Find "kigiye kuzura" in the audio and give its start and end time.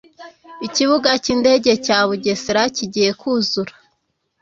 2.75-3.73